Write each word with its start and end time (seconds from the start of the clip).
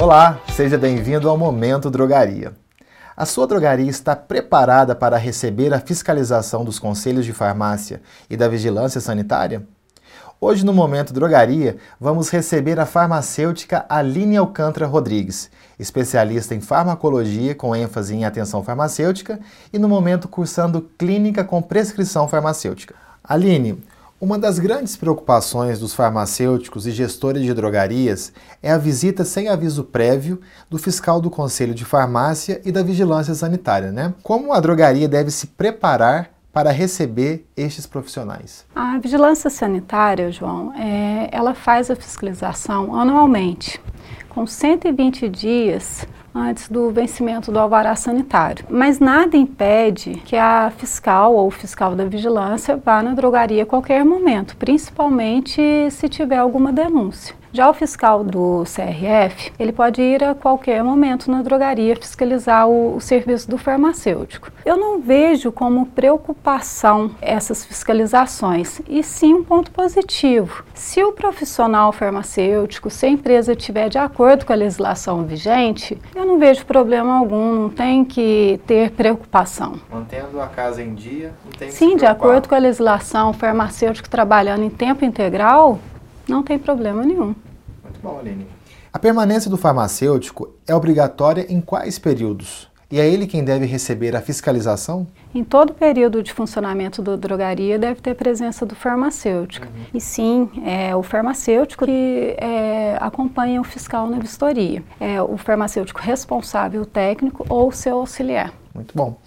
Olá, 0.00 0.40
seja 0.54 0.78
bem-vindo 0.78 1.28
ao 1.28 1.36
Momento 1.36 1.90
Drogaria. 1.90 2.52
A 3.16 3.26
sua 3.26 3.48
drogaria 3.48 3.90
está 3.90 4.14
preparada 4.14 4.94
para 4.94 5.16
receber 5.16 5.74
a 5.74 5.80
fiscalização 5.80 6.64
dos 6.64 6.78
conselhos 6.78 7.24
de 7.24 7.32
farmácia 7.32 8.00
e 8.30 8.36
da 8.36 8.46
vigilância 8.46 9.00
sanitária? 9.00 9.66
Hoje, 10.40 10.64
no 10.64 10.72
Momento 10.72 11.12
Drogaria, 11.12 11.78
vamos 12.00 12.30
receber 12.30 12.78
a 12.78 12.86
farmacêutica 12.86 13.84
Aline 13.88 14.36
Alcântara 14.36 14.86
Rodrigues, 14.86 15.50
especialista 15.80 16.54
em 16.54 16.60
farmacologia 16.60 17.56
com 17.56 17.74
ênfase 17.74 18.14
em 18.14 18.24
atenção 18.24 18.62
farmacêutica 18.62 19.40
e, 19.72 19.80
no 19.80 19.88
momento, 19.88 20.28
cursando 20.28 20.88
clínica 20.96 21.42
com 21.42 21.60
prescrição 21.60 22.28
farmacêutica. 22.28 22.94
Aline, 23.24 23.82
uma 24.20 24.36
das 24.36 24.58
grandes 24.58 24.96
preocupações 24.96 25.78
dos 25.78 25.94
farmacêuticos 25.94 26.86
e 26.86 26.90
gestores 26.90 27.42
de 27.42 27.54
drogarias 27.54 28.32
é 28.60 28.72
a 28.72 28.78
visita 28.78 29.24
sem 29.24 29.48
aviso 29.48 29.84
prévio 29.84 30.40
do 30.68 30.76
fiscal 30.76 31.20
do 31.20 31.30
Conselho 31.30 31.72
de 31.72 31.84
Farmácia 31.84 32.60
e 32.64 32.72
da 32.72 32.82
Vigilância 32.82 33.34
Sanitária, 33.34 33.92
né? 33.92 34.12
Como 34.22 34.52
a 34.52 34.58
drogaria 34.58 35.08
deve 35.08 35.30
se 35.30 35.46
preparar 35.46 36.30
para 36.52 36.72
receber 36.72 37.46
estes 37.56 37.86
profissionais? 37.86 38.66
A 38.74 38.98
vigilância 38.98 39.48
sanitária, 39.48 40.32
João, 40.32 40.74
é, 40.74 41.28
ela 41.30 41.54
faz 41.54 41.88
a 41.88 41.94
fiscalização 41.94 42.98
anualmente, 42.98 43.80
com 44.28 44.44
120 44.44 45.28
dias 45.28 46.04
antes 46.38 46.68
do 46.68 46.90
vencimento 46.90 47.50
do 47.50 47.58
alvará 47.58 47.94
sanitário. 47.96 48.64
Mas 48.68 48.98
nada 48.98 49.36
impede 49.36 50.22
que 50.24 50.36
a 50.36 50.72
fiscal 50.76 51.34
ou 51.34 51.48
o 51.48 51.50
fiscal 51.50 51.94
da 51.94 52.04
vigilância 52.04 52.76
vá 52.76 53.02
na 53.02 53.14
drogaria 53.14 53.62
a 53.62 53.66
qualquer 53.66 54.04
momento, 54.04 54.56
principalmente 54.56 55.90
se 55.90 56.08
tiver 56.08 56.38
alguma 56.38 56.72
denúncia. 56.72 57.34
Já 57.50 57.68
o 57.68 57.72
fiscal 57.72 58.22
do 58.22 58.62
CRF, 58.64 59.52
ele 59.58 59.72
pode 59.72 60.02
ir 60.02 60.22
a 60.22 60.34
qualquer 60.34 60.84
momento 60.84 61.30
na 61.30 61.40
drogaria 61.40 61.96
fiscalizar 61.96 62.68
o, 62.68 62.96
o, 62.96 63.00
serviço 63.00 63.48
do 63.48 63.56
farmacêutico. 63.56 64.52
Eu 64.66 64.76
não 64.76 65.00
vejo 65.00 65.50
como 65.50 65.86
preocupação 65.86 67.10
essas 67.22 67.64
fiscalizações, 67.64 68.82
e 68.86 69.02
sim 69.02 69.32
um 69.32 69.42
ponto 69.42 69.70
positivo. 69.70 70.62
Se 70.74 71.02
o 71.02 71.12
profissional 71.12 71.90
farmacêutico, 71.90 72.90
se 72.90 73.06
a 73.06 73.08
empresa 73.08 73.52
estiver 73.52 73.88
de 73.88 73.98
acordo 73.98 74.44
com 74.44 74.52
a 74.52 74.56
legislação 74.56 75.24
vigente, 75.24 75.96
eu 76.14 76.26
não 76.28 76.38
vejo 76.38 76.64
problema 76.66 77.16
algum, 77.16 77.62
não 77.62 77.70
tem 77.70 78.04
que 78.04 78.60
ter 78.66 78.90
preocupação. 78.90 79.80
Mantendo 79.90 80.40
a 80.40 80.46
casa 80.46 80.82
em 80.82 80.94
dia, 80.94 81.32
não 81.44 81.52
tem 81.52 81.68
que 81.68 81.74
Sim, 81.74 81.96
de 81.96 82.04
acordo 82.04 82.48
com 82.48 82.54
a 82.54 82.58
legislação, 82.58 83.30
o 83.30 83.32
farmacêutico 83.32 84.08
trabalhando 84.08 84.62
em 84.62 84.70
tempo 84.70 85.04
integral, 85.04 85.78
não 86.28 86.42
tem 86.42 86.58
problema 86.58 87.02
nenhum. 87.02 87.34
Muito 87.82 88.00
bom, 88.02 88.18
Aline. 88.18 88.46
A 88.92 88.98
permanência 88.98 89.50
do 89.50 89.56
farmacêutico 89.56 90.50
é 90.66 90.74
obrigatória 90.74 91.46
em 91.48 91.60
quais 91.60 91.98
períodos? 91.98 92.68
E 92.90 92.98
é 92.98 93.06
ele 93.06 93.26
quem 93.26 93.44
deve 93.44 93.66
receber 93.66 94.16
a 94.16 94.22
fiscalização? 94.22 95.06
Em 95.34 95.44
todo 95.44 95.74
período 95.74 96.22
de 96.22 96.32
funcionamento 96.32 97.02
da 97.02 97.16
drogaria 97.16 97.78
deve 97.78 98.00
ter 98.00 98.14
presença 98.14 98.64
do 98.64 98.74
farmacêutico. 98.74 99.66
Uhum. 99.66 99.84
E 99.92 100.00
sim, 100.00 100.48
é 100.64 100.96
o 100.96 101.02
farmacêutico 101.02 101.84
que 101.84 102.34
é, 102.38 102.96
acompanha 102.98 103.60
o 103.60 103.64
fiscal 103.64 104.08
na 104.08 104.18
vistoria. 104.18 104.82
É 104.98 105.20
o 105.20 105.36
farmacêutico 105.36 106.00
responsável 106.00 106.86
técnico 106.86 107.44
ou 107.50 107.70
seu 107.70 107.98
auxiliar. 107.98 108.54
Muito 108.74 108.94
bom. 108.96 109.18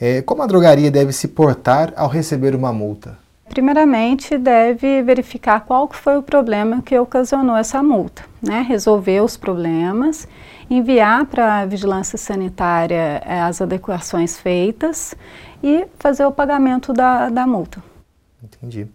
É, 0.00 0.20
como 0.22 0.42
a 0.42 0.46
drogaria 0.46 0.90
deve 0.90 1.12
se 1.12 1.28
portar 1.28 1.92
ao 1.94 2.08
receber 2.08 2.56
uma 2.56 2.72
multa? 2.72 3.16
Primeiramente, 3.48 4.38
deve 4.38 5.02
verificar 5.02 5.60
qual 5.60 5.88
foi 5.92 6.16
o 6.16 6.22
problema 6.22 6.82
que 6.82 6.98
ocasionou 6.98 7.56
essa 7.56 7.82
multa, 7.82 8.24
né? 8.42 8.64
resolver 8.66 9.20
os 9.20 9.36
problemas, 9.36 10.26
enviar 10.68 11.26
para 11.26 11.60
a 11.60 11.66
vigilância 11.66 12.16
sanitária 12.16 13.22
eh, 13.24 13.40
as 13.40 13.60
adequações 13.60 14.38
feitas 14.38 15.14
e 15.62 15.86
fazer 15.98 16.24
o 16.24 16.32
pagamento 16.32 16.92
da, 16.92 17.28
da 17.28 17.46
multa. 17.46 17.82
Entendi. 18.42 18.88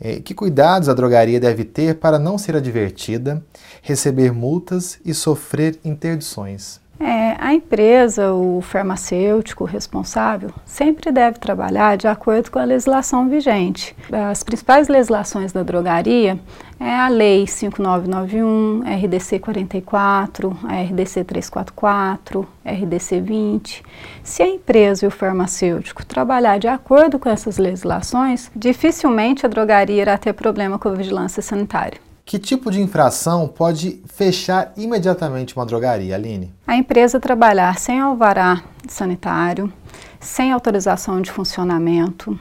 É, 0.00 0.18
que 0.18 0.32
cuidados 0.32 0.88
a 0.88 0.94
drogaria 0.94 1.38
deve 1.38 1.62
ter 1.62 1.96
para 1.96 2.18
não 2.18 2.38
ser 2.38 2.56
advertida, 2.56 3.44
receber 3.82 4.32
multas 4.32 4.98
e 5.04 5.12
sofrer 5.12 5.78
interdições? 5.84 6.80
É, 7.02 7.34
a 7.38 7.54
empresa, 7.54 8.34
o 8.34 8.60
farmacêutico 8.60 9.64
responsável, 9.64 10.50
sempre 10.66 11.10
deve 11.10 11.38
trabalhar 11.38 11.96
de 11.96 12.06
acordo 12.06 12.50
com 12.50 12.58
a 12.58 12.64
legislação 12.64 13.26
vigente. 13.26 13.96
As 14.30 14.42
principais 14.42 14.86
legislações 14.86 15.50
da 15.50 15.62
drogaria 15.62 16.38
é 16.78 16.94
a 16.94 17.08
Lei 17.08 17.46
5991, 17.46 18.82
RDC 18.82 19.38
44, 19.38 20.54
a 20.62 20.82
RDC 20.82 21.24
344, 21.24 22.46
RDC 22.66 23.20
20. 23.22 23.82
Se 24.22 24.42
a 24.42 24.46
empresa 24.46 25.06
e 25.06 25.08
o 25.08 25.10
farmacêutico 25.10 26.04
trabalhar 26.04 26.58
de 26.58 26.68
acordo 26.68 27.18
com 27.18 27.30
essas 27.30 27.56
legislações, 27.56 28.50
dificilmente 28.54 29.46
a 29.46 29.48
drogaria 29.48 30.02
irá 30.02 30.18
ter 30.18 30.34
problema 30.34 30.78
com 30.78 30.90
a 30.90 30.94
vigilância 30.94 31.40
sanitária. 31.40 32.09
Que 32.30 32.38
tipo 32.38 32.70
de 32.70 32.80
infração 32.80 33.48
pode 33.48 34.00
fechar 34.06 34.72
imediatamente 34.76 35.56
uma 35.56 35.66
drogaria, 35.66 36.14
Aline? 36.14 36.54
A 36.64 36.76
empresa 36.76 37.18
trabalhar 37.18 37.76
sem 37.80 37.98
alvará 37.98 38.62
sanitário, 38.86 39.72
sem 40.20 40.52
autorização 40.52 41.20
de 41.20 41.28
funcionamento, 41.28 42.38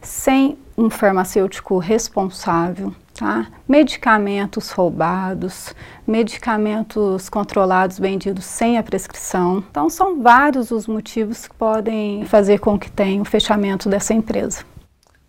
sem 0.00 0.56
um 0.78 0.88
farmacêutico 0.88 1.76
responsável, 1.78 2.94
tá? 3.14 3.48
medicamentos 3.66 4.70
roubados, 4.70 5.74
medicamentos 6.06 7.28
controlados 7.28 7.98
vendidos 7.98 8.44
sem 8.44 8.78
a 8.78 8.82
prescrição. 8.84 9.64
Então, 9.68 9.90
são 9.90 10.22
vários 10.22 10.70
os 10.70 10.86
motivos 10.86 11.48
que 11.48 11.54
podem 11.56 12.24
fazer 12.26 12.60
com 12.60 12.78
que 12.78 12.92
tenha 12.92 13.20
o 13.20 13.24
fechamento 13.24 13.88
dessa 13.88 14.14
empresa. 14.14 14.60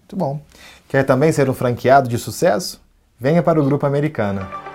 Muito 0.02 0.16
bom. 0.16 0.40
Quer 0.88 1.02
também 1.04 1.32
ser 1.32 1.50
um 1.50 1.54
franqueado 1.56 2.08
de 2.08 2.20
sucesso? 2.20 2.83
Venha 3.24 3.42
para 3.42 3.58
o 3.58 3.64
Grupo 3.64 3.86
Americana. 3.86 4.73